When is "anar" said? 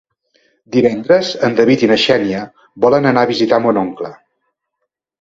3.13-3.29